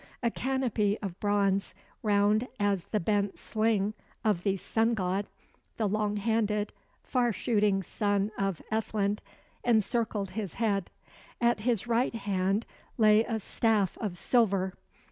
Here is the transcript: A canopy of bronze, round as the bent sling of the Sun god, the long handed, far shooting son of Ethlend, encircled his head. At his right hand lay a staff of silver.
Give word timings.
A 0.23 0.31
canopy 0.31 0.97
of 1.03 1.19
bronze, 1.19 1.75
round 2.01 2.47
as 2.59 2.85
the 2.85 2.99
bent 2.99 3.37
sling 3.37 3.93
of 4.25 4.41
the 4.41 4.57
Sun 4.57 4.95
god, 4.95 5.27
the 5.77 5.87
long 5.87 6.17
handed, 6.17 6.73
far 7.03 7.31
shooting 7.31 7.83
son 7.83 8.31
of 8.35 8.63
Ethlend, 8.71 9.19
encircled 9.63 10.31
his 10.31 10.55
head. 10.55 10.89
At 11.39 11.59
his 11.61 11.85
right 11.85 12.15
hand 12.15 12.65
lay 12.97 13.23
a 13.23 13.39
staff 13.39 13.95
of 13.99 14.17
silver. 14.17 14.73